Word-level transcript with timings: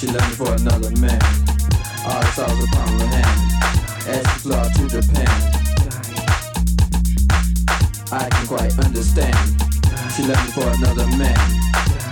She 0.00 0.06
left 0.06 0.30
me 0.30 0.34
for 0.34 0.54
another 0.54 0.90
man. 0.98 1.20
All 2.06 2.22
a 2.22 2.66
palm 2.72 2.94
of 2.94 3.00
her 3.00 3.06
hand. 3.06 4.08
As 4.08 4.26
she 4.32 4.38
flew 4.40 4.54
to 4.64 4.88
Japan. 4.88 5.59
I 8.12 8.28
can 8.28 8.46
quite 8.48 8.76
understand. 8.78 9.36
She 10.16 10.24
left 10.24 10.44
me 10.44 10.50
for 10.50 10.68
another 10.68 11.06
man. 11.16 11.38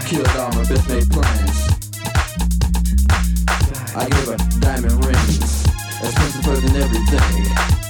Killed 0.06 0.29
all 0.37 0.52
my 0.52 0.62
best 0.69 0.89
made 0.89 1.11
plans. 1.11 1.59
I 3.97 4.09
gave 4.09 4.27
her 4.29 4.37
diamond 4.61 5.05
rings. 5.05 5.66
Expensive 6.01 6.45
than 6.45 6.77
everything. 6.77 7.88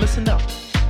Listen 0.00 0.28
up, 0.28 0.40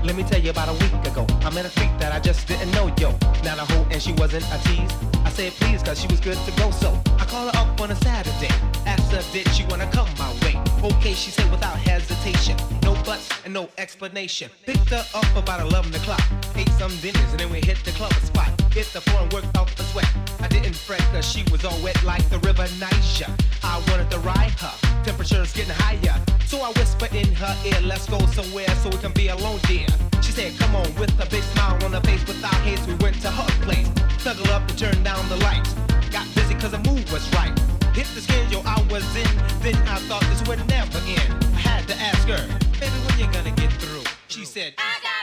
let 0.05 0.17
me 0.17 0.23
tell 0.23 0.39
you 0.39 0.51
about 0.51 0.69
a 0.69 0.73
week 0.73 0.93
ago. 1.07 1.27
I 1.41 1.51
met 1.51 1.65
a 1.65 1.71
freak 1.71 1.91
that 1.99 2.13
I 2.13 2.21
just 2.21 2.47
didn't 2.47 2.71
know, 2.73 2.93
yo. 2.99 3.11
Not 3.43 3.59
a 3.59 3.65
hoe 3.73 3.87
and 3.91 4.03
she 4.03 4.13
wasn't 4.13 4.45
a 4.53 4.59
tease. 4.69 4.93
I 5.25 5.31
said 5.31 5.53
please 5.53 5.83
cause 5.83 5.99
she 6.01 6.07
was 6.09 6.21
good 6.21 6.37
to 6.37 6.53
go, 6.61 6.71
so 6.71 6.93
I 7.19 7.25
called 7.25 7.55
her 7.55 7.61
up 7.61 7.81
on 7.81 7.91
a 7.91 7.97
Saturday. 7.97 8.53
Asked 8.87 9.13
her 9.13 9.23
did 9.33 9.49
she 9.55 9.65
wanna 9.65 9.91
come 9.93 10.09
my 10.19 10.31
way. 10.43 10.61
Okay, 10.83 11.15
she 11.15 11.31
said 11.31 11.51
without 11.51 11.79
hesitation. 11.79 12.57
No 12.83 12.93
buts 13.03 13.31
and 13.47 13.55
no 13.55 13.71
explanation. 13.79 14.51
Picked 14.67 14.91
her 14.91 15.05
up 15.15 15.37
about 15.37 15.61
11 15.61 15.95
o'clock. 15.95 16.23
Ate 16.55 16.69
some 16.79 16.95
dinners 16.99 17.31
and 17.31 17.41
then 17.41 17.51
we 17.51 17.61
hit 17.61 17.79
the 17.85 17.93
club 17.93 18.13
spot. 18.13 18.58
Hit 18.71 18.87
the 18.93 19.03
and 19.19 19.33
worked 19.33 19.57
off 19.57 19.75
the 19.77 19.83
sweat. 19.85 20.09
I 20.41 20.49
didn't 20.49 20.77
fret 20.77 21.01
cause 21.13 21.25
she 21.25 21.43
was 21.51 21.65
all 21.65 21.79
wet 21.83 22.03
like 22.05 22.29
the 22.31 22.39
river 22.41 22.67
Niger. 22.79 23.33
I 23.63 23.83
wanted 23.89 24.11
to 24.11 24.19
ride 24.21 24.53
her. 24.61 24.75
Temperature's 25.05 25.53
getting 25.53 25.75
higher. 25.75 26.15
So 26.47 26.61
I 26.61 26.71
whispered 26.73 27.15
in 27.15 27.33
her 27.35 27.57
ear, 27.67 27.81
let's 27.83 28.09
go 28.09 28.19
somewhere 28.27 28.69
so 28.83 28.91
we 28.91 28.99
can 28.99 29.13
be 29.13 29.29
alone, 29.29 29.61
dear. 29.67 29.87
She 30.23 30.33
said, 30.33 30.57
come 30.59 30.77
on, 30.77 30.95
with 30.97 31.13
a 31.21 31.27
big 31.29 31.43
smile 31.55 31.83
on 31.85 31.93
her 31.93 32.01
face. 32.03 32.25
Without 32.27 32.55
haste, 32.67 32.87
we 32.87 32.95
went 32.95 33.21
to 33.23 33.31
her 33.31 33.51
place. 33.65 33.89
Snuggled 34.19 34.49
up 34.51 34.69
and 34.69 34.79
turned 34.79 35.03
down 35.05 35.27
the 35.29 35.37
lights. 35.37 35.73
Got 36.11 36.27
busy 36.35 36.55
cause 36.55 36.73
the 36.73 36.79
mood 36.79 37.09
was 37.11 37.25
right. 37.35 37.57
Hit 37.95 38.07
the 38.15 38.21
schedule 38.21 38.63
I 38.65 38.81
was 38.91 39.05
in. 39.17 39.29
Then 39.61 39.77
I 39.89 39.99
thought 40.09 40.23
this 40.31 40.47
would 40.47 40.61
never 40.69 40.99
end. 41.09 41.45
I 41.57 41.59
had 41.59 41.89
to 41.89 41.97
ask 41.97 42.29
her, 42.29 42.47
baby, 42.79 42.99
when 43.07 43.19
you 43.19 43.27
gonna 43.33 43.55
get 43.57 43.73
through? 43.81 44.05
She 44.29 44.45
said, 44.45 44.75
I 44.79 44.99
gotta 45.03 45.18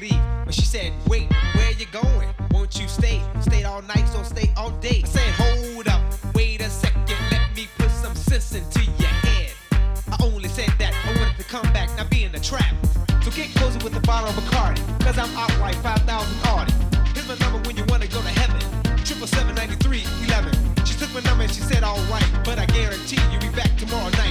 leave, 0.00 0.20
but 0.44 0.54
she 0.54 0.62
said, 0.62 0.92
wait, 1.06 1.30
where 1.54 1.72
you 1.72 1.86
going? 1.92 2.28
Won't 2.50 2.80
you 2.80 2.88
stay? 2.88 3.22
Stay 3.40 3.64
all 3.64 3.82
night, 3.82 4.06
so 4.08 4.22
stay 4.22 4.50
all 4.56 4.70
day. 4.80 5.02
I 5.04 5.08
said, 5.08 5.30
hold 5.34 5.88
up, 5.88 6.02
wait 6.34 6.60
a 6.60 6.70
second, 6.70 7.16
let 7.30 7.54
me 7.54 7.68
put 7.78 7.90
some 7.90 8.14
sense 8.14 8.54
into 8.54 8.80
your 8.98 9.14
head. 9.26 9.52
I 9.72 10.16
only 10.20 10.48
said 10.48 10.70
that 10.78 10.92
I 11.04 11.20
wanted 11.20 11.36
to 11.36 11.44
come 11.44 11.70
back, 11.72 11.88
not 11.96 12.10
be 12.10 12.24
in 12.24 12.32
the 12.32 12.40
trap. 12.40 12.74
So 13.22 13.30
get 13.30 13.54
cozy 13.54 13.78
with 13.84 13.92
the 13.92 14.00
bottle 14.00 14.30
of 14.30 14.34
Bacardi, 14.36 14.80
cause 15.04 15.18
I'm 15.18 15.30
out 15.36 15.56
like 15.60 15.76
5,000 15.76 16.48
Audi. 16.48 16.72
Here's 17.14 17.28
my 17.28 17.36
number 17.36 17.58
when 17.68 17.76
you 17.76 17.84
wanna 17.88 18.06
go 18.06 18.20
to 18.22 18.28
heaven. 18.40 18.60
Triple 19.04 19.26
seven 19.26 19.54
ninety 19.54 19.76
three 19.76 20.04
eleven. 20.24 20.52
She 20.84 20.94
took 20.96 21.12
my 21.12 21.20
number 21.20 21.44
and 21.44 21.52
she 21.52 21.60
said, 21.60 21.82
alright, 21.82 22.30
but 22.44 22.58
I 22.58 22.66
guarantee 22.66 23.18
you'll 23.30 23.40
be 23.40 23.48
back 23.56 23.76
tomorrow 23.76 24.08
night. 24.10 24.29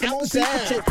People, 0.00 0.26
check 0.26 0.89